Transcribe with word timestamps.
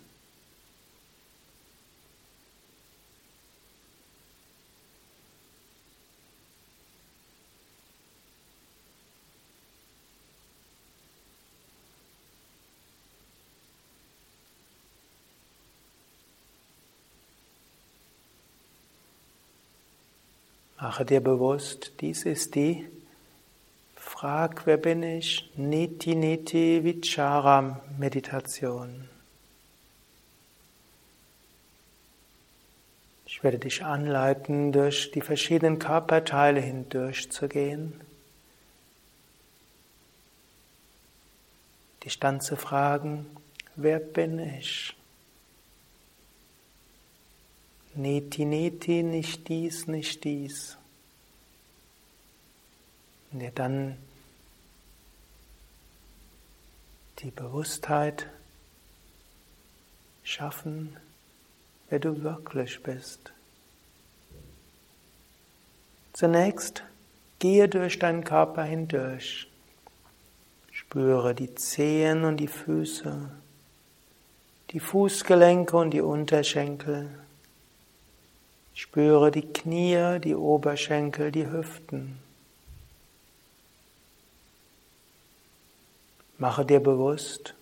Mache 20.83 21.05
dir 21.05 21.21
bewusst, 21.21 21.93
dies 22.01 22.25
ist 22.25 22.57
die 22.57 22.89
Frag, 23.95 24.67
wer 24.67 24.79
bin 24.79 25.05
ich? 25.05 25.49
Niti 25.55 26.17
Niti 26.17 26.83
Vichara 26.83 27.81
Meditation. 27.99 29.09
Ich 33.27 33.45
werde 33.45 33.61
dich 33.61 33.85
anleiten, 33.85 34.73
durch 34.73 35.13
die 35.13 35.21
verschiedenen 35.21 35.79
Körperteile 35.79 36.59
hindurchzugehen. 36.59 38.01
Dich 42.03 42.19
dann 42.19 42.41
zu 42.41 42.57
fragen, 42.57 43.27
wer 43.77 44.01
bin 44.01 44.41
ich? 44.41 44.97
Neti, 47.95 48.45
neti, 48.45 49.03
nicht 49.03 49.49
dies, 49.49 49.87
nicht 49.87 50.25
dies. 50.25 50.79
Und 53.31 53.41
dir 53.41 53.51
dann 53.51 53.99
die 57.19 57.31
Bewusstheit 57.31 58.27
schaffen, 60.25 60.97
wer 61.91 61.99
du 61.99 62.23
wirklich 62.23 62.83
bist. 62.83 63.33
Zunächst 66.13 66.83
gehe 67.39 67.69
durch 67.69 67.99
deinen 67.99 68.25
Körper 68.25 68.65
hindurch. 68.65 69.49
Spüre 70.71 71.35
die 71.35 71.55
Zehen 71.55 72.25
und 72.25 72.39
die 72.39 72.49
Füße, 72.49 73.31
die 74.71 74.81
Fußgelenke 74.81 75.77
und 75.77 75.91
die 75.91 76.01
Unterschenkel. 76.01 77.11
Spüre 78.75 79.31
die 79.31 79.43
Knie, 79.43 80.19
die 80.21 80.35
Oberschenkel, 80.35 81.31
die 81.31 81.47
Hüften. 81.47 82.19
Mache 86.39 86.65
dir 86.65 86.81
bewusst, 86.81 87.55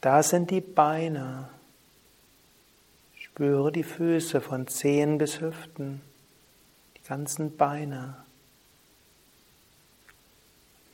da 0.00 0.22
sind 0.22 0.50
die 0.50 0.60
Beine. 0.60 1.48
Spüre 3.16 3.72
die 3.72 3.84
Füße 3.84 4.40
von 4.40 4.66
Zehen 4.66 5.18
bis 5.18 5.40
Hüften, 5.40 6.00
die 6.96 7.08
ganzen 7.08 7.56
Beine. 7.56 8.16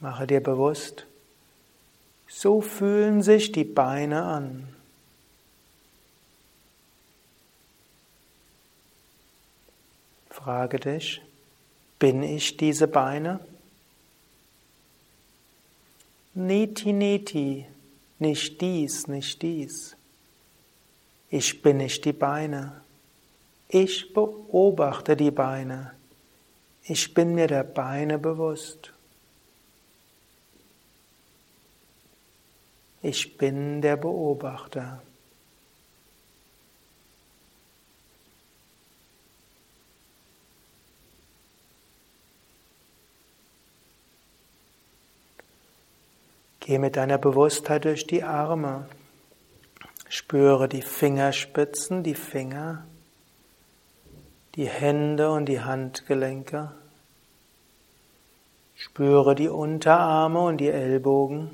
Mache 0.00 0.26
dir 0.26 0.42
bewusst, 0.42 1.06
so 2.28 2.60
fühlen 2.60 3.22
sich 3.22 3.52
die 3.52 3.64
Beine 3.64 4.24
an. 4.24 4.68
Frage 10.44 10.80
dich, 10.80 11.22
bin 12.00 12.24
ich 12.24 12.56
diese 12.56 12.88
Beine? 12.88 13.38
Neti, 16.34 16.92
neti, 16.92 17.64
nicht 18.18 18.60
dies, 18.60 19.06
nicht 19.06 19.40
dies. 19.40 19.96
Ich 21.30 21.62
bin 21.62 21.76
nicht 21.76 22.04
die 22.04 22.12
Beine. 22.12 22.80
Ich 23.68 24.12
beobachte 24.12 25.16
die 25.16 25.30
Beine. 25.30 25.92
Ich 26.82 27.14
bin 27.14 27.36
mir 27.36 27.46
der 27.46 27.62
Beine 27.62 28.18
bewusst. 28.18 28.92
Ich 33.00 33.36
bin 33.36 33.80
der 33.80 33.96
Beobachter. 33.96 35.02
Geh 46.64 46.78
mit 46.78 46.94
deiner 46.94 47.18
Bewusstheit 47.18 47.86
durch 47.86 48.06
die 48.06 48.22
Arme. 48.22 48.86
Spüre 50.08 50.68
die 50.68 50.82
Fingerspitzen, 50.82 52.04
die 52.04 52.14
Finger, 52.14 52.86
die 54.54 54.68
Hände 54.68 55.32
und 55.32 55.46
die 55.46 55.60
Handgelenke. 55.60 56.70
Spüre 58.76 59.34
die 59.34 59.48
Unterarme 59.48 60.38
und 60.38 60.58
die 60.58 60.68
Ellbogen. 60.68 61.50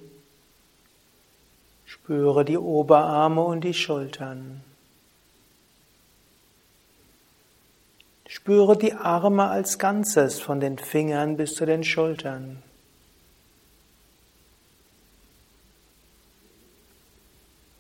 Spüre 1.86 2.44
die 2.44 2.58
Oberarme 2.58 3.42
und 3.42 3.62
die 3.62 3.72
Schultern. 3.72 4.62
Spüre 8.26 8.76
die 8.76 8.92
Arme 8.92 9.48
als 9.48 9.78
Ganzes 9.78 10.38
von 10.38 10.60
den 10.60 10.76
Fingern 10.76 11.38
bis 11.38 11.54
zu 11.54 11.64
den 11.64 11.82
Schultern. 11.82 12.62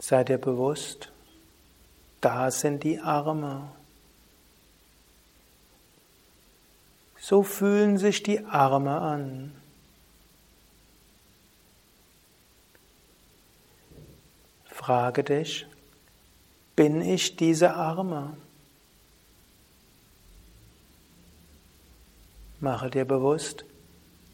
Sei 0.08 0.24
dir 0.24 0.38
bewusst, 0.38 1.12
da 2.22 2.50
sind 2.50 2.82
die 2.82 2.98
Arme. 2.98 3.70
So 7.20 7.42
fühlen 7.42 7.98
sich 7.98 8.22
die 8.22 8.42
Arme 8.42 8.98
an. 8.98 9.52
Frage 14.64 15.24
dich, 15.24 15.66
bin 16.74 17.02
ich 17.02 17.36
diese 17.36 17.74
Arme? 17.74 18.34
Mache 22.60 22.88
dir 22.88 23.04
bewusst, 23.04 23.66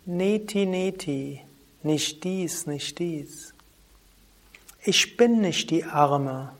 Neti, 0.06 0.66
neti, 0.66 1.42
nicht 1.82 2.22
dies, 2.22 2.68
nicht 2.68 2.96
dies. 3.00 3.53
Ich 4.86 5.16
bin 5.16 5.40
nicht 5.40 5.70
die 5.70 5.84
Arme. 5.84 6.52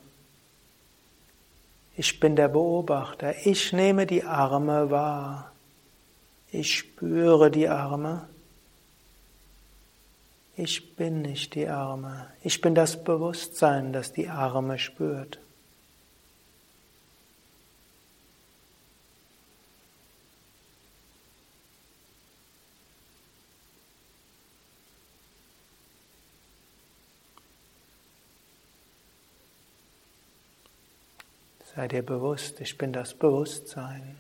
Ich 1.97 2.19
bin 2.21 2.37
der 2.37 2.49
Beobachter. 2.49 3.47
Ich 3.47 3.73
nehme 3.75 4.07
die 4.07 4.25
Arme 4.25 4.91
wahr. 4.91 5.53
Ich 6.51 6.79
spüre 6.79 7.51
die 7.51 7.69
Arme. 7.69 8.27
Ich 10.57 10.97
bin 10.97 11.21
nicht 11.21 11.55
die 11.55 11.69
Arme. 11.69 12.29
Ich 12.43 12.63
bin 12.63 12.75
das 12.75 13.05
Bewusstsein, 13.05 13.93
das 13.93 14.13
die 14.13 14.29
Arme 14.29 14.79
spürt. 14.79 15.39
Sei 31.85 31.89
dir 31.89 32.03
bewusst, 32.03 32.63
ich 32.63 32.79
bin 32.79 32.95
das 32.95 33.13
Bewusstsein. 33.13 34.17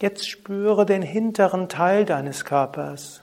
Jetzt 0.00 0.28
spüre 0.28 0.84
den 0.86 1.02
hinteren 1.02 1.68
Teil 1.68 2.04
deines 2.04 2.44
Körpers. 2.44 3.22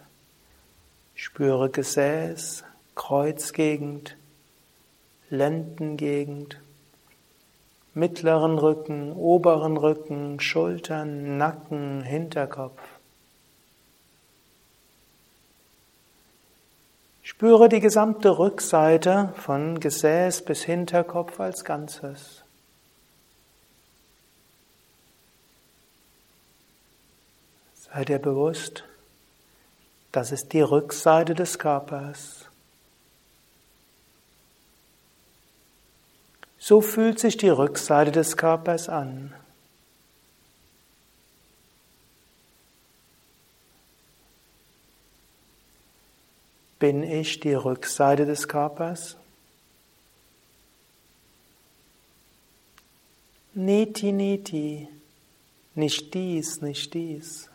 Spüre 1.16 1.70
Gesäß, 1.70 2.64
Kreuzgegend, 2.96 4.16
Lendengegend, 5.30 6.62
mittleren 7.94 8.58
Rücken, 8.58 9.12
oberen 9.12 9.76
Rücken, 9.76 10.40
Schultern, 10.40 11.38
Nacken, 11.38 12.04
Hinterkopf. 12.04 12.80
Spüre 17.28 17.70
die 17.70 17.80
gesamte 17.80 18.38
Rückseite 18.38 19.34
von 19.36 19.80
Gesäß 19.80 20.46
bis 20.46 20.62
Hinterkopf 20.62 21.40
als 21.40 21.66
Ganzes. 21.66 22.44
Sei 27.74 28.06
dir 28.06 28.20
bewusst, 28.20 28.84
das 30.12 30.32
ist 30.32 30.54
die 30.54 30.62
Rückseite 30.62 31.34
des 31.34 31.58
Körpers. 31.58 32.46
So 36.60 36.80
fühlt 36.80 37.20
sich 37.20 37.38
die 37.38 37.50
Rückseite 37.50 38.12
des 38.12 38.38
Körpers 38.38 38.88
an. 38.88 39.34
Bin 46.86 47.02
ich 47.02 47.40
die 47.40 47.56
Rückseite 47.56 48.28
des 48.28 48.48
Körpers? 48.48 49.18
Neti, 53.56 54.12
neti, 54.12 54.88
nicht 55.74 56.14
dies, 56.14 56.62
nicht 56.62 56.94
dies. 56.94 57.50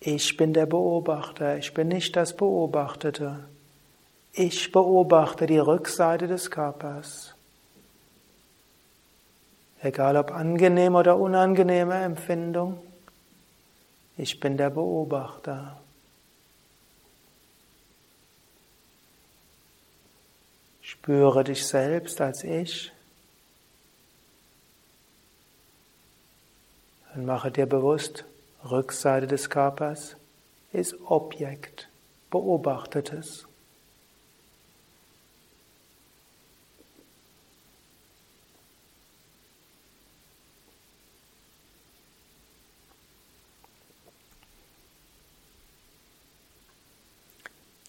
Ich 0.00 0.36
bin 0.36 0.52
der 0.52 0.66
Beobachter, 0.66 1.58
ich 1.58 1.72
bin 1.72 1.86
nicht 1.86 2.16
das 2.16 2.36
Beobachtete. 2.36 3.44
Ich 4.32 4.72
beobachte 4.72 5.46
die 5.46 5.58
Rückseite 5.58 6.26
des 6.26 6.50
Körpers. 6.50 7.36
Egal 9.80 10.16
ob 10.16 10.32
angenehme 10.32 10.98
oder 10.98 11.16
unangenehme 11.16 11.94
Empfindung, 12.02 12.80
ich 14.18 14.40
bin 14.40 14.56
der 14.56 14.68
Beobachter. 14.70 15.80
Spüre 20.82 21.44
dich 21.44 21.64
selbst 21.66 22.20
als 22.20 22.44
Ich. 22.44 22.92
Und 27.14 27.24
mache 27.24 27.50
dir 27.50 27.66
bewusst, 27.66 28.24
Rückseite 28.68 29.26
des 29.26 29.48
Körpers 29.48 30.16
ist 30.72 30.94
Objekt, 31.06 31.88
Beobachtetes. 32.30 33.47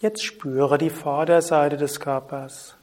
Jetzt 0.02 0.24
spüre 0.24 0.78
die 0.78 0.90
Vorderseite 0.90 1.76
des 1.76 2.00
Körpers, 2.00 2.76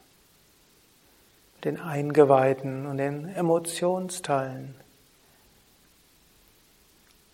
den 1.63 1.79
Eingeweiden 1.79 2.85
und 2.85 2.97
den 2.97 3.27
Emotionsteilen. 3.29 4.75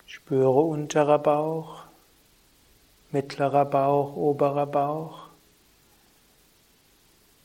Spüre 0.05 0.61
unterer 0.61 1.19
Bauch, 1.19 1.83
mittlerer 3.11 3.65
Bauch, 3.65 4.15
oberer 4.15 4.67
Bauch. 4.67 5.27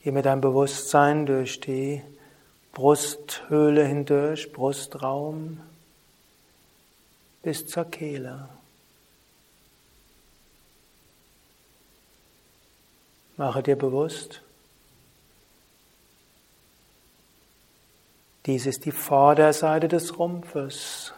Geh 0.01 0.11
mit 0.11 0.25
deinem 0.25 0.39
Bewusstsein 0.39 1.25
durch 1.25 1.59
die 1.59 2.01
Brusthöhle 2.71 3.83
hindurch, 3.83 4.53
Brustraum 4.53 5.59
bis 7.43 7.67
zur 7.67 7.83
Kehle. 7.83 8.47
Mache 13.39 13.63
dir 13.63 13.77
bewusst, 13.77 14.41
dies 18.45 18.65
ist 18.65 18.83
die 18.83 18.91
Vorderseite 18.91 19.87
des 19.87 20.19
Rumpfes. 20.19 21.13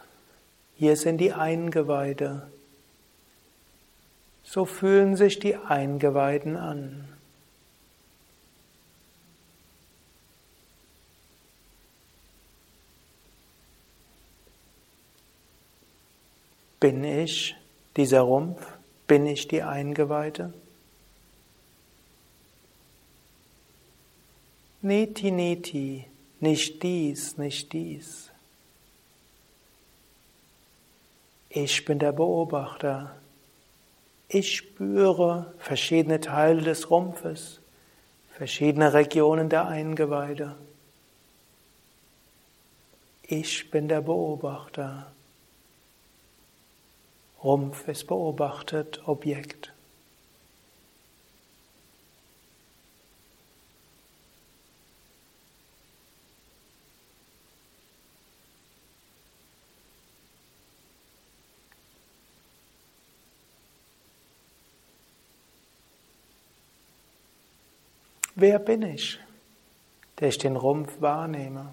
Hier 0.76 0.96
sind 0.96 1.18
die 1.18 1.32
Eingeweide. 1.32 2.48
So 4.44 4.66
fühlen 4.66 5.16
sich 5.16 5.40
die 5.40 5.56
Eingeweiden 5.56 6.56
an. 6.56 7.08
Bin 16.78 17.02
ich 17.02 17.56
dieser 17.96 18.20
Rumpf? 18.20 18.64
Bin 19.08 19.26
ich 19.26 19.48
die 19.48 19.64
Eingeweide? 19.64 20.52
Neti, 24.82 25.30
neti, 25.30 26.04
nicht 26.40 26.82
dies, 26.82 27.38
nicht 27.38 27.72
dies. 27.72 28.30
Ich 31.48 31.84
bin 31.84 32.00
der 32.00 32.10
Beobachter. 32.10 33.14
Ich 34.28 34.56
spüre 34.56 35.54
verschiedene 35.58 36.20
Teile 36.20 36.62
des 36.62 36.90
Rumpfes, 36.90 37.60
verschiedene 38.34 38.92
Regionen 38.92 39.48
der 39.48 39.68
Eingeweide. 39.68 40.56
Ich 43.22 43.70
bin 43.70 43.86
der 43.86 44.00
Beobachter. 44.00 45.12
Rumpf 47.44 47.86
ist 47.86 48.08
beobachtet, 48.08 49.00
Objekt. 49.06 49.72
Wer 68.42 68.58
bin 68.58 68.82
ich, 68.82 69.20
der 70.18 70.26
ich 70.26 70.36
den 70.36 70.56
Rumpf 70.56 71.00
wahrnehme? 71.00 71.72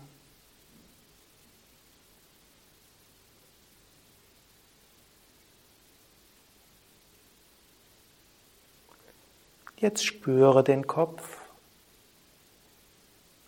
Jetzt 9.78 10.06
spüre 10.06 10.64
den 10.64 10.86
Kopf 10.86 11.40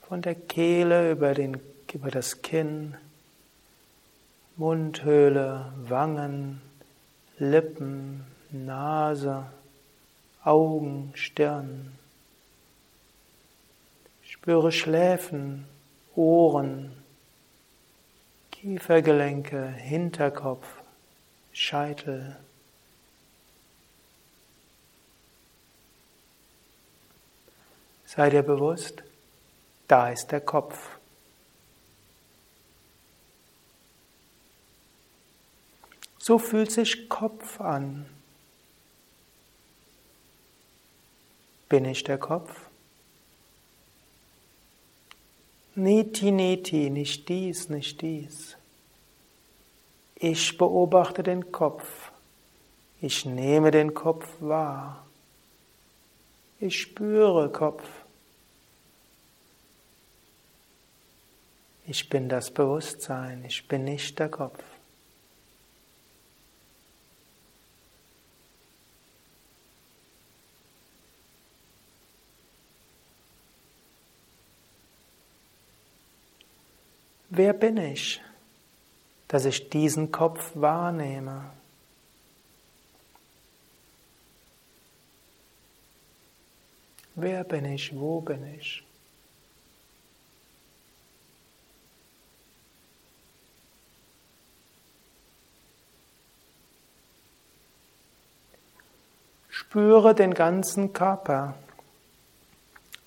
von 0.07 0.23
der 0.23 0.33
Kehle 0.33 1.11
über, 1.11 1.35
den, 1.35 1.61
über 1.93 2.09
das 2.09 2.41
Kinn, 2.41 2.97
Mundhöhle, 4.55 5.71
Wangen, 5.77 6.59
Lippen, 7.37 8.25
Nase, 8.49 9.45
Augen, 10.43 11.11
Stirn. 11.13 12.00
Spüre 14.41 14.71
Schläfen, 14.71 15.67
Ohren, 16.15 16.91
Kiefergelenke, 18.49 19.67
Hinterkopf, 19.67 20.65
Scheitel. 21.53 22.39
Sei 28.07 28.31
dir 28.31 28.41
bewusst, 28.41 29.03
da 29.87 30.09
ist 30.09 30.31
der 30.31 30.41
Kopf. 30.41 30.89
So 36.17 36.39
fühlt 36.39 36.71
sich 36.71 37.07
Kopf 37.09 37.61
an. 37.61 38.07
Bin 41.69 41.85
ich 41.85 42.03
der 42.03 42.17
Kopf? 42.17 42.60
Niti, 45.75 46.31
niti, 46.31 46.89
nicht 46.89 47.29
dies, 47.29 47.69
nicht 47.69 48.01
dies. 48.01 48.57
Ich 50.15 50.57
beobachte 50.57 51.23
den 51.23 51.51
Kopf. 51.51 52.11
Ich 53.01 53.25
nehme 53.25 53.71
den 53.71 53.93
Kopf 53.93 54.27
wahr. 54.39 55.05
Ich 56.59 56.81
spüre 56.81 57.49
Kopf. 57.51 57.83
Ich 61.87 62.07
bin 62.09 62.29
das 62.29 62.51
Bewusstsein, 62.51 63.43
ich 63.45 63.67
bin 63.67 63.85
nicht 63.85 64.19
der 64.19 64.29
Kopf. 64.29 64.63
Wer 77.43 77.53
bin 77.53 77.77
ich, 77.77 78.21
dass 79.27 79.45
ich 79.45 79.71
diesen 79.71 80.11
Kopf 80.11 80.51
wahrnehme? 80.53 81.49
Wer 87.15 87.43
bin 87.43 87.65
ich? 87.65 87.95
Wo 87.99 88.21
bin 88.21 88.45
ich? 88.59 88.83
Spüre 99.49 100.13
den 100.13 100.35
ganzen 100.35 100.93
Körper, 100.93 101.55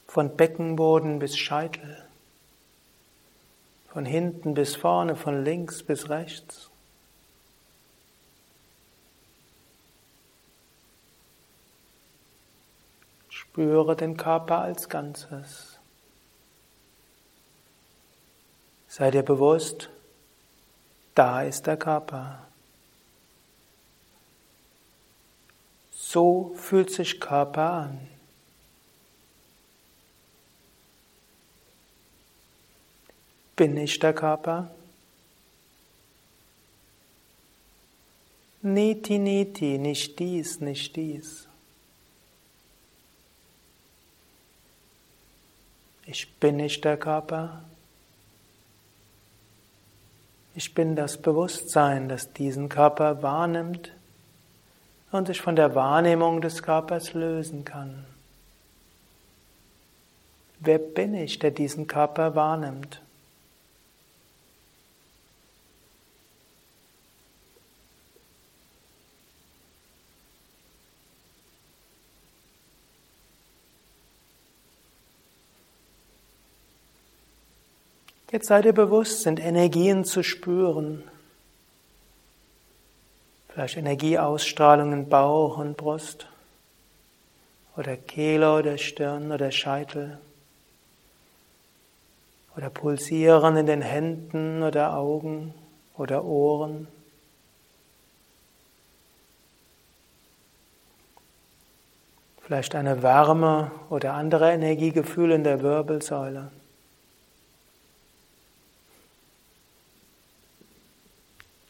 von 0.09 0.37
Beckenboden 0.37 1.21
bis 1.21 1.39
Scheitel. 1.39 2.04
Von 3.95 4.07
hinten 4.07 4.55
bis 4.55 4.75
vorne, 4.75 5.15
von 5.15 5.45
links 5.45 5.85
bis 5.85 6.09
rechts. 6.09 6.69
Spüre 13.29 13.95
den 13.95 14.17
Körper 14.17 14.63
als 14.63 14.89
Ganzes. 14.89 15.79
Sei 18.89 19.13
dir 19.13 19.23
bewusst, 19.23 19.91
da 21.15 21.43
ist 21.43 21.69
der 21.69 21.77
Körper. 21.77 22.49
So 25.93 26.53
fühlt 26.57 26.91
sich 26.91 27.21
Körper 27.21 27.71
an. 27.71 28.14
Bin 33.57 33.77
ich 33.77 33.99
der 33.99 34.13
Körper? 34.13 34.71
Niti, 38.63 39.19
niti, 39.19 39.79
nicht 39.79 40.19
dies, 40.19 40.61
nicht 40.61 40.97
dies. 40.97 41.47
Ich 46.07 46.33
bin 46.35 46.57
nicht 46.57 46.85
der 46.85 46.97
Körper. 46.97 47.63
Ich 50.55 50.75
bin 50.75 50.97
das 50.97 51.21
Bewusstsein, 51.21 52.09
das 52.09 52.33
diesen 52.33 52.69
Körper 52.69 53.23
wahrnimmt 53.23 53.93
und 55.11 55.27
sich 55.27 55.41
von 55.41 55.57
der 55.57 55.75
Wahrnehmung 55.75 56.41
des 56.41 56.63
Körpers 56.63 57.13
lösen 57.13 57.65
kann. 57.65 58.05
Wer 60.61 60.79
bin 60.79 61.15
ich, 61.15 61.39
der 61.39 61.51
diesen 61.51 61.87
Körper 61.87 62.35
wahrnimmt? 62.35 63.04
Jetzt 78.35 78.49
sei 78.49 78.63
dir 78.63 78.73
bewusst, 78.73 79.23
sind 79.23 79.39
Energien 79.39 80.05
zu 80.05 80.25
spüren. 80.25 81.05
Vielleicht 83.49 83.77
Energieausstrahlung 83.77 84.93
in 84.93 85.09
Bauch 85.09 85.59
und 85.59 85.77
Brust 85.77 86.27
oder 87.77 87.97
Kehle 87.97 88.57
oder 88.57 88.77
Stirn 88.77 89.31
oder 89.31 89.53
Scheitel 89.53 90.19
oder 92.57 92.71
Pulsieren 92.71 93.57
in 93.57 93.67
den 93.67 93.83
Händen 93.83 94.65
oder 94.65 94.97
Augen 94.97 95.55
oder 95.97 96.25
Ohren. 96.25 96.89
Vielleicht 102.41 102.75
eine 102.75 103.01
Wärme 103.01 103.71
oder 103.91 104.15
andere 104.15 104.51
Energiegefühle 104.51 105.37
in 105.37 105.45
der 105.45 105.63
Wirbelsäule. 105.63 106.51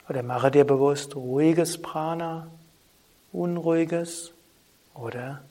Oder 0.08 0.23
mache 0.23 0.50
dir 0.50 0.64
bewusst 0.64 1.16
ruhiges 1.16 1.80
Prana, 1.80 2.49
unruhiges 3.32 4.32
oder 4.94 5.42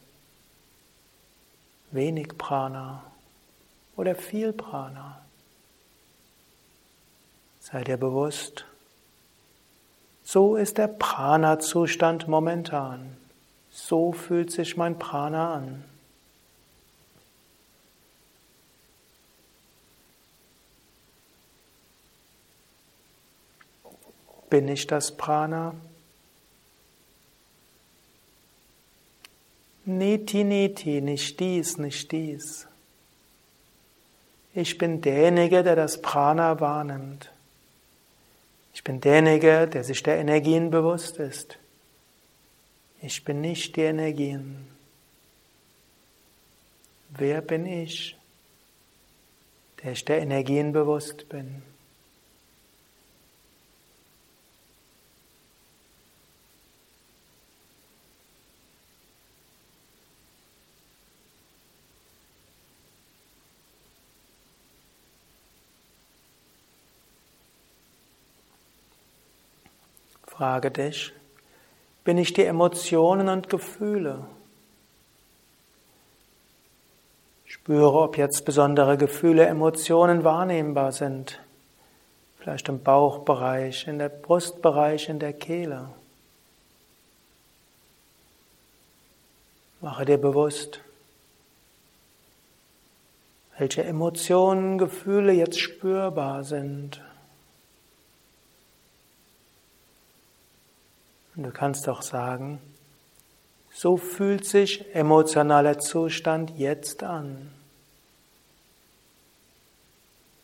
wenig 1.91 2.37
Prana 2.37 3.03
oder 3.95 4.15
viel 4.15 4.53
Prana. 4.53 5.19
Sei 7.59 7.83
dir 7.83 7.97
bewusst, 7.97 8.65
so 10.23 10.55
ist 10.55 10.77
der 10.77 10.87
Prana-Zustand 10.87 12.27
momentan. 12.27 13.17
So 13.71 14.11
fühlt 14.11 14.51
sich 14.51 14.77
mein 14.77 14.99
Prana 14.99 15.55
an. 15.55 15.83
Bin 24.53 24.67
ich 24.67 24.85
das 24.85 25.17
Prana? 25.17 25.73
Niti, 29.83 30.43
niti, 30.43 31.01
nicht 31.01 31.39
dies, 31.39 31.79
nicht 31.79 32.11
dies. 32.11 32.67
Ich 34.53 34.77
bin 34.77 35.01
derjenige, 35.01 35.63
der 35.63 35.75
das 35.75 36.03
Prana 36.03 36.59
wahrnimmt. 36.59 37.31
Ich 38.75 38.83
bin 38.83 39.01
derjenige, 39.01 39.67
der 39.67 39.83
sich 39.83 40.03
der 40.03 40.19
Energien 40.19 40.69
bewusst 40.69 41.17
ist. 41.17 41.57
Ich 43.01 43.23
bin 43.23 43.41
nicht 43.41 43.75
die 43.75 43.81
Energien. 43.81 44.67
Wer 47.09 47.41
bin 47.41 47.65
ich, 47.65 48.15
der 49.81 49.93
ich 49.93 50.05
der 50.05 50.21
Energien 50.21 50.73
bewusst 50.73 51.27
bin? 51.27 51.72
Frage 70.35 70.71
dich, 70.71 71.13
bin 72.03 72.17
ich 72.17 72.33
die 72.33 72.43
Emotionen 72.43 73.29
und 73.29 73.49
Gefühle? 73.49 74.25
Spüre, 77.45 78.01
ob 78.01 78.17
jetzt 78.17 78.43
besondere 78.43 78.97
Gefühle, 78.97 79.45
Emotionen 79.45 80.23
wahrnehmbar 80.23 80.91
sind. 80.91 81.39
Vielleicht 82.39 82.67
im 82.67 82.81
Bauchbereich, 82.81 83.87
in 83.87 83.99
der 83.99 84.09
Brustbereich, 84.09 85.07
in 85.07 85.19
der 85.19 85.33
Kehle. 85.33 85.89
Mache 89.81 90.05
dir 90.05 90.17
bewusst, 90.17 90.81
welche 93.59 93.83
Emotionen, 93.83 94.79
Gefühle 94.79 95.31
jetzt 95.31 95.59
spürbar 95.59 96.43
sind. 96.43 97.03
Und 101.35 101.43
du 101.43 101.51
kannst 101.51 101.89
auch 101.89 102.01
sagen, 102.01 102.59
so 103.73 103.97
fühlt 103.97 104.45
sich 104.45 104.93
emotionaler 104.93 105.79
Zustand 105.79 106.57
jetzt 106.57 107.03
an. 107.03 107.51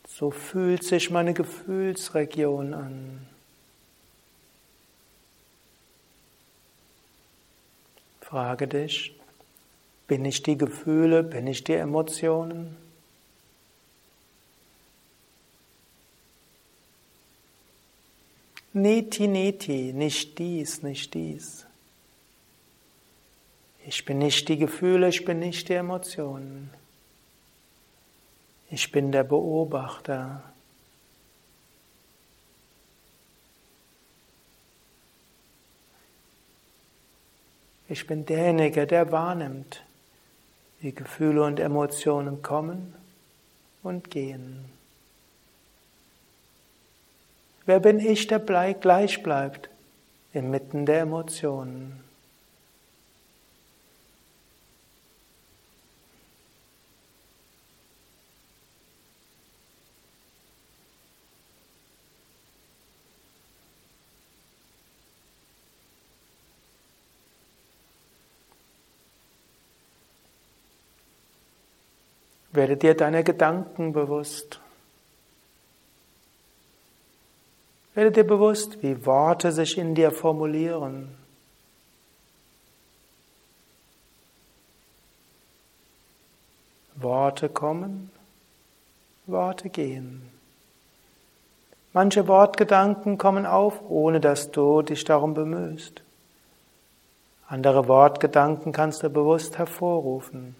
So 0.08 0.30
fühlt 0.30 0.84
sich 0.84 1.10
meine 1.10 1.32
Gefühlsregion 1.32 2.74
an. 2.74 3.26
Frage 8.20 8.68
dich, 8.68 9.16
bin 10.06 10.24
ich 10.24 10.42
die 10.42 10.58
Gefühle, 10.58 11.22
bin 11.22 11.46
ich 11.46 11.64
die 11.64 11.74
Emotionen? 11.74 12.76
Neti, 18.72 19.26
neti, 19.26 19.92
nicht 19.92 20.38
dies, 20.38 20.82
nicht 20.82 21.14
dies. 21.14 21.66
Ich 23.86 24.04
bin 24.04 24.18
nicht 24.18 24.48
die 24.48 24.58
Gefühle, 24.58 25.08
ich 25.08 25.24
bin 25.24 25.40
nicht 25.40 25.68
die 25.68 25.74
Emotionen. 25.74 26.70
Ich 28.70 28.92
bin 28.92 29.10
der 29.10 29.24
Beobachter. 29.24 30.44
Ich 37.88 38.06
bin 38.06 38.24
derjenige, 38.24 38.86
der 38.86 39.10
wahrnimmt, 39.10 39.82
wie 40.80 40.92
Gefühle 40.92 41.42
und 41.42 41.58
Emotionen 41.58 42.40
kommen 42.40 42.94
und 43.82 44.10
gehen. 44.10 44.64
Wer 47.66 47.80
bin 47.80 48.00
ich, 48.00 48.26
der 48.26 48.38
gleich 48.80 49.22
bleibt 49.22 49.68
inmitten 50.32 50.86
der 50.86 51.00
Emotionen? 51.00 52.02
Werde 72.52 72.76
dir 72.76 72.94
deiner 72.94 73.22
Gedanken 73.22 73.92
bewusst. 73.92 74.60
Werde 78.00 78.12
dir 78.12 78.24
bewusst, 78.24 78.82
wie 78.82 79.04
Worte 79.04 79.52
sich 79.52 79.76
in 79.76 79.94
dir 79.94 80.10
formulieren. 80.10 81.14
Worte 86.94 87.50
kommen, 87.50 88.10
Worte 89.26 89.68
gehen. 89.68 90.22
Manche 91.92 92.26
Wortgedanken 92.26 93.18
kommen 93.18 93.44
auf, 93.44 93.82
ohne 93.90 94.18
dass 94.18 94.50
du 94.50 94.80
dich 94.80 95.04
darum 95.04 95.34
bemühst. 95.34 96.00
Andere 97.48 97.86
Wortgedanken 97.86 98.72
kannst 98.72 99.02
du 99.02 99.10
bewusst 99.10 99.58
hervorrufen. 99.58 100.56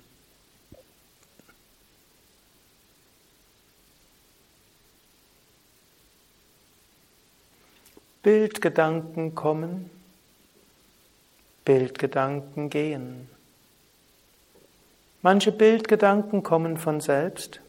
Bildgedanken 8.23 9.35
kommen, 9.35 9.91
Bildgedanken 11.65 12.69
gehen. 12.69 13.31
Manche 15.23 15.53
Bildgedanken 15.53 16.43
kommen 16.43 16.77
von 16.77 17.01
selbst, 17.01 17.61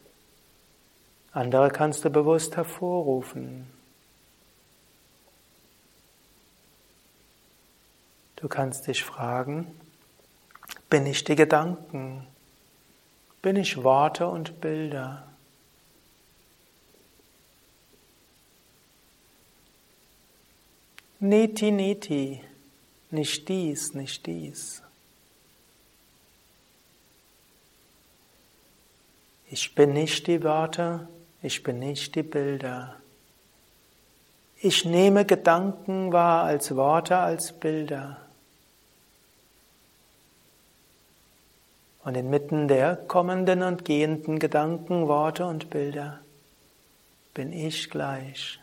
andere 1.32 1.70
kannst 1.70 2.04
du 2.04 2.10
bewusst 2.10 2.56
hervorrufen. 2.56 3.66
Du 8.36 8.48
kannst 8.48 8.86
dich 8.88 9.04
fragen, 9.04 9.78
bin 10.90 11.06
ich 11.06 11.24
die 11.24 11.36
Gedanken? 11.36 12.26
Bin 13.40 13.56
ich 13.56 13.82
Worte 13.82 14.26
und 14.26 14.60
Bilder? 14.60 15.31
Neti, 21.24 21.70
neti, 21.70 22.40
nicht 23.12 23.48
dies, 23.48 23.94
nicht 23.94 24.26
dies. 24.26 24.82
Ich 29.46 29.72
bin 29.76 29.92
nicht 29.92 30.26
die 30.26 30.42
Wörter, 30.42 31.06
ich 31.40 31.62
bin 31.62 31.78
nicht 31.78 32.16
die 32.16 32.24
Bilder. 32.24 32.96
Ich 34.60 34.84
nehme 34.84 35.24
Gedanken 35.24 36.12
wahr 36.12 36.42
als 36.42 36.74
Worte, 36.74 37.16
als 37.16 37.52
Bilder. 37.52 38.16
Und 42.02 42.16
inmitten 42.16 42.66
der 42.66 42.96
kommenden 42.96 43.62
und 43.62 43.84
gehenden 43.84 44.40
Gedanken, 44.40 45.06
Worte 45.06 45.46
und 45.46 45.70
Bilder 45.70 46.18
bin 47.32 47.52
ich 47.52 47.90
gleich. 47.90 48.58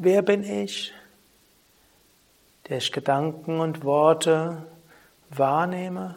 Wer 0.00 0.22
bin 0.22 0.44
ich, 0.44 0.92
der 2.68 2.78
ich 2.78 2.92
Gedanken 2.92 3.58
und 3.58 3.82
Worte 3.82 4.64
wahrnehme, 5.28 6.16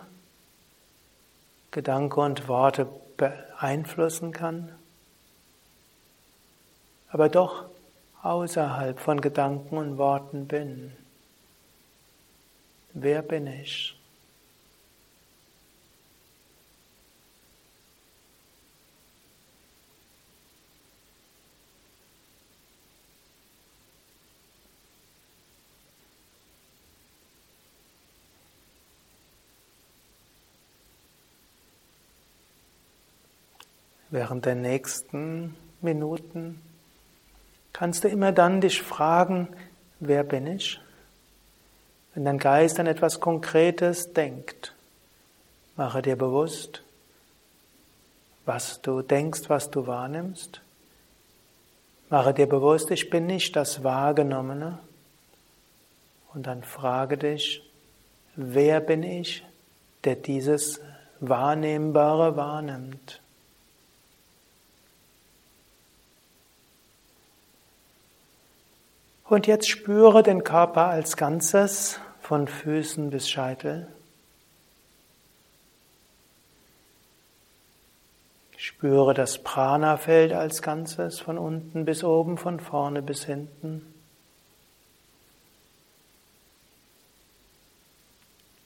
Gedanken 1.71 2.19
und 2.19 2.47
Worte 2.47 2.87
beeinflussen 3.17 4.33
kann, 4.33 4.71
aber 7.09 7.27
doch 7.27 7.65
außerhalb 8.21 8.99
von 8.99 9.19
Gedanken 9.19 9.79
und 9.79 9.97
Worten 9.97 10.47
bin? 10.47 10.95
Wer 12.93 13.23
bin 13.23 13.47
ich? 13.47 13.99
Während 34.11 34.45
der 34.45 34.55
nächsten 34.55 35.55
Minuten 35.79 36.61
kannst 37.71 38.03
du 38.03 38.09
immer 38.09 38.33
dann 38.33 38.59
dich 38.59 38.81
fragen, 38.81 39.47
wer 40.01 40.25
bin 40.25 40.47
ich? 40.47 40.81
Wenn 42.13 42.25
dein 42.25 42.37
Geist 42.37 42.77
an 42.77 42.87
etwas 42.87 43.21
Konkretes 43.21 44.11
denkt, 44.11 44.75
mache 45.77 46.01
dir 46.01 46.17
bewusst, 46.17 46.83
was 48.45 48.81
du 48.81 49.01
denkst, 49.01 49.43
was 49.47 49.71
du 49.71 49.87
wahrnimmst. 49.87 50.61
Mache 52.09 52.33
dir 52.33 52.47
bewusst, 52.47 52.91
ich 52.91 53.09
bin 53.09 53.27
nicht 53.27 53.55
das 53.55 53.81
Wahrgenommene. 53.85 54.79
Und 56.33 56.47
dann 56.47 56.63
frage 56.63 57.17
dich, 57.17 57.63
wer 58.35 58.81
bin 58.81 59.03
ich, 59.03 59.45
der 60.03 60.15
dieses 60.15 60.81
Wahrnehmbare 61.21 62.35
wahrnimmt? 62.35 63.21
Und 69.31 69.47
jetzt 69.47 69.69
spüre 69.69 70.23
den 70.23 70.43
Körper 70.43 70.87
als 70.87 71.15
Ganzes 71.15 72.01
von 72.19 72.49
Füßen 72.49 73.11
bis 73.11 73.29
Scheitel. 73.29 73.87
Spüre 78.57 79.13
das 79.13 79.41
Prana-Feld 79.41 80.33
als 80.33 80.61
Ganzes 80.61 81.21
von 81.21 81.37
unten 81.37 81.85
bis 81.85 82.03
oben, 82.03 82.37
von 82.37 82.59
vorne 82.59 83.01
bis 83.01 83.23
hinten. 83.23 83.93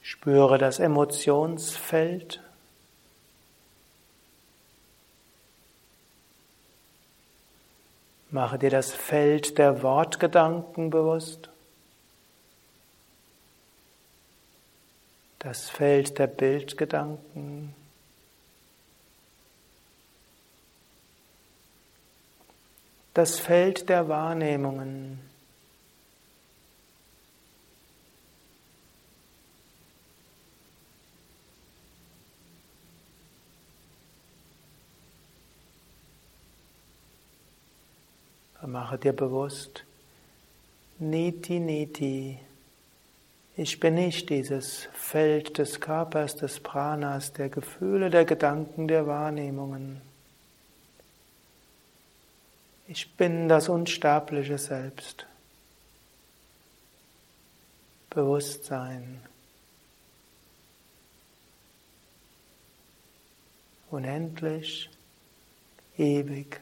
Spüre 0.02 0.58
das 0.58 0.80
Emotionsfeld 0.80 2.42
Mache 8.36 8.58
dir 8.58 8.68
das 8.68 8.92
Feld 8.92 9.56
der 9.56 9.82
Wortgedanken 9.82 10.90
bewusst, 10.90 11.48
das 15.38 15.70
Feld 15.70 16.18
der 16.18 16.26
Bildgedanken, 16.26 17.74
das 23.14 23.40
Feld 23.40 23.88
der 23.88 24.06
Wahrnehmungen. 24.10 25.25
Mache 38.66 38.98
dir 38.98 39.12
bewusst, 39.12 39.84
Niti 40.98 41.60
Niti, 41.60 42.38
ich 43.56 43.78
bin 43.78 43.94
nicht 43.94 44.28
dieses 44.28 44.88
Feld 44.92 45.56
des 45.58 45.80
Körpers, 45.80 46.34
des 46.34 46.58
Pranas, 46.58 47.32
der 47.32 47.48
Gefühle, 47.48 48.10
der 48.10 48.24
Gedanken, 48.24 48.88
der 48.88 49.06
Wahrnehmungen. 49.06 50.00
Ich 52.88 53.14
bin 53.16 53.48
das 53.48 53.68
unsterbliche 53.68 54.58
Selbst. 54.58 55.26
Bewusstsein. 58.10 59.20
Unendlich, 63.90 64.90
ewig, 65.96 66.60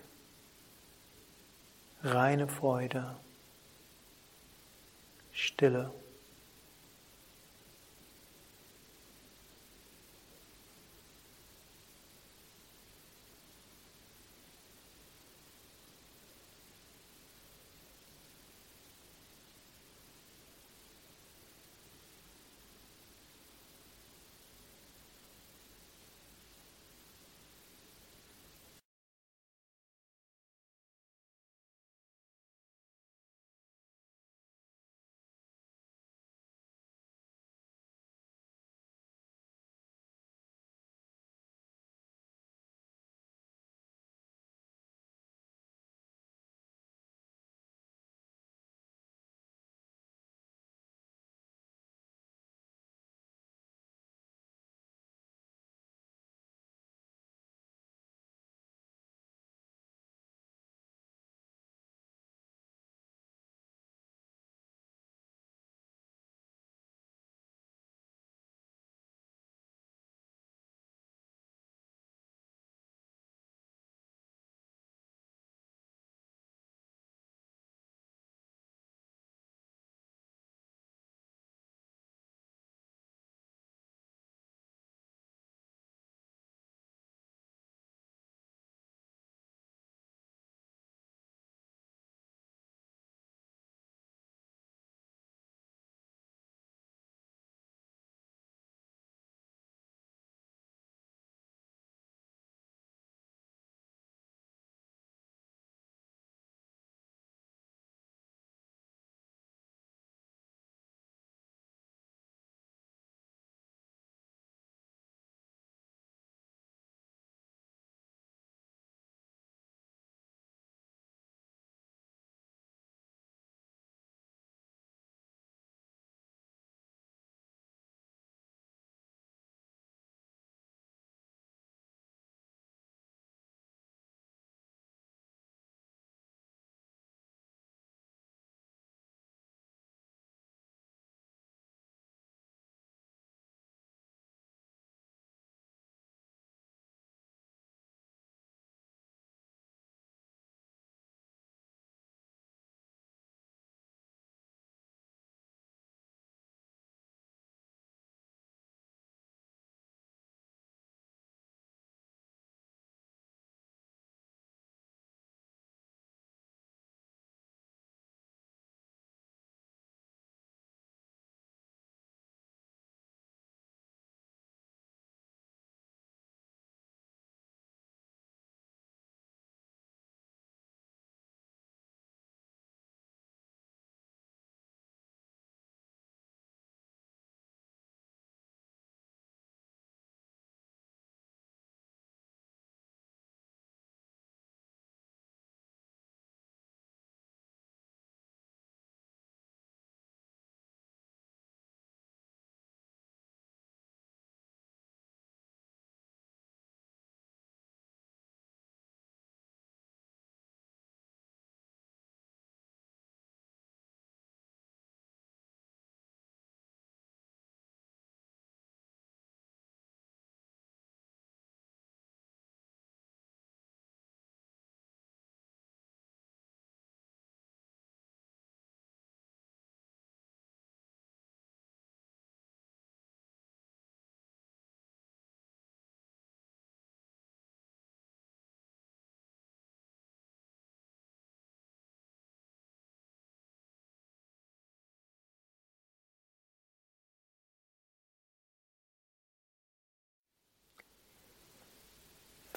reine 2.05 2.47
Freude, 2.49 3.05
Stille. 5.33 5.91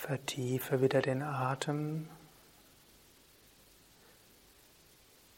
Vertiefe 0.08 0.82
wieder 0.82 1.02
den 1.02 1.22
Atem. 1.22 2.08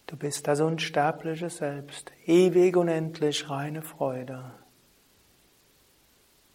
Du 0.06 0.16
bist 0.16 0.48
das 0.48 0.62
unsterbliche 0.62 1.50
Selbst, 1.50 2.12
ewig 2.28 2.78
unendlich 2.78 3.50
reine 3.50 3.82
Freude. 3.82 4.52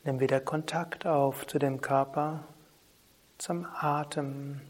Nimm 0.05 0.20
wieder 0.20 0.38
Kontakt 0.38 1.09
auf 1.09 1.44
zu 1.48 1.59
dem 1.59 1.81
Körper, 1.81 2.46
zum 3.37 3.66
Atem. 3.66 4.61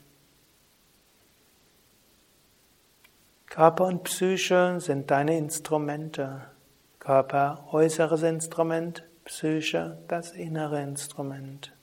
Körper 3.45 3.85
und 3.89 4.05
Psyche 4.05 4.81
sind 4.81 5.11
deine 5.11 5.37
Instrumente. 5.37 6.47
Körper 6.99 7.69
äußeres 7.73 8.23
Instrument, 8.23 9.05
Psyche 9.27 10.03
das 10.09 10.33
innere 10.33 10.81
Instrument. 10.81 11.74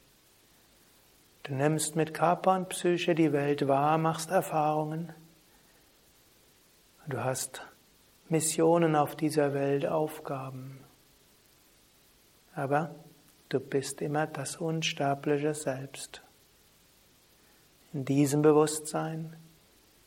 Du 1.44 1.54
nimmst 1.54 1.96
mit 1.96 2.14
Körper 2.14 2.56
und 2.56 2.70
Psyche 2.70 3.16
die 3.16 3.34
Welt 3.34 3.68
wahr, 3.68 3.98
machst 3.98 4.30
Erfahrungen. 4.30 5.14
Du 7.08 7.24
hast 7.24 7.66
Missionen 8.30 8.96
auf 8.96 9.16
dieser 9.16 9.54
Welt, 9.54 9.86
Aufgaben. 9.86 10.80
Aber 12.54 12.96
Du 13.52 13.60
bist 13.60 14.02
immer 14.02 14.28
das 14.28 14.56
unsterbliche 14.56 15.54
Selbst. 15.54 16.24
In 17.92 18.06
diesem 18.06 18.42
Bewusstsein 18.42 19.36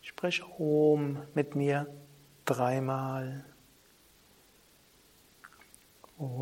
sprich 0.00 0.42
Om 0.58 1.20
mit 1.34 1.54
mir 1.54 1.86
dreimal. 2.46 3.44
Om. 6.18 6.34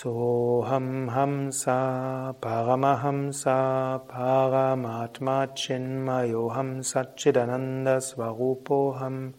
Soham 0.00 1.10
Hamsa 1.10 2.32
Paramahamsa 2.40 4.06
Paramatma 4.06 5.48
Chinmayoham 5.56 6.84
Satchidananda 6.84 7.98
Svarupoham 7.98 9.34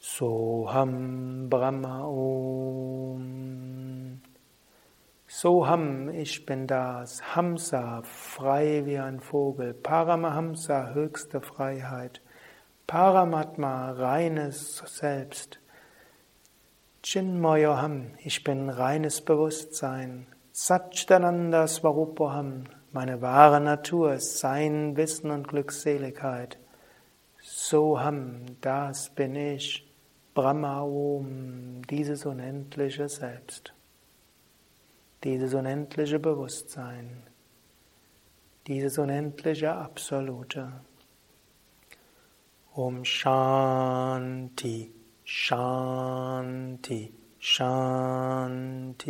Soham 0.00 1.50
Brahma 1.50 2.06
Om 2.06 3.24
Soham, 5.28 6.08
ich 6.08 6.46
bin 6.46 6.66
das, 6.66 7.36
Hamsa, 7.36 8.00
frei 8.04 8.86
wie 8.86 8.98
ein 8.98 9.20
Vogel, 9.20 9.74
Paramahamsa, 9.74 10.94
höchste 10.94 11.42
Freiheit, 11.42 12.22
Paramatma, 12.86 13.90
reines 13.90 14.82
Selbst, 14.86 15.58
Chinmoyoham, 17.04 18.12
ich 18.24 18.44
bin 18.44 18.70
reines 18.70 19.20
Bewusstsein. 19.20 20.26
Satchitananda 20.52 21.68
Svarupoham, 21.68 22.64
meine 22.92 23.20
wahre 23.20 23.60
Natur, 23.60 24.18
Sein, 24.20 24.96
Wissen 24.96 25.30
und 25.30 25.46
Glückseligkeit. 25.46 26.58
Soham, 27.42 28.46
das 28.62 29.10
bin 29.10 29.36
ich. 29.36 29.86
Brahma 30.32 30.80
Om, 30.80 31.82
dieses 31.90 32.24
unendliche 32.24 33.10
Selbst. 33.10 33.74
Dieses 35.24 35.52
unendliche 35.52 36.18
Bewusstsein. 36.18 37.22
Dieses 38.66 38.96
unendliche 38.96 39.74
Absolute. 39.74 40.72
Om 42.74 43.04
Shanti. 43.04 44.93
Shanti, 45.26 47.10
Shanti, 47.40 49.08